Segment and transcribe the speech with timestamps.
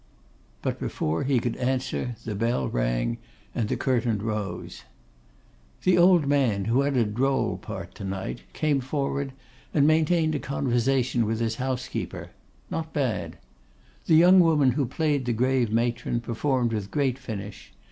[0.63, 3.19] But before he could answer the bell rang,
[3.53, 4.83] and the curtain rose.
[5.83, 9.31] The old man, who had a droll part to night, came forward
[9.75, 12.31] and maintained a conversation with his housekeeper;
[12.71, 13.37] not bad.
[14.07, 17.71] The young woman who played the grave matron performed with great finish.